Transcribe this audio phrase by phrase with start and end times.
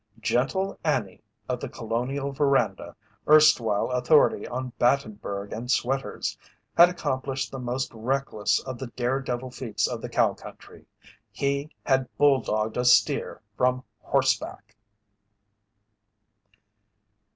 [0.19, 2.95] "Gentle Annie" of The Colonial veranda,
[3.27, 6.35] erstwhile authority on Battenburg and sweaters,
[6.75, 10.87] had accomplished the most reckless of the dare devil feats of the cow country
[11.31, 14.75] he had "bull dogged" a steer from horseback!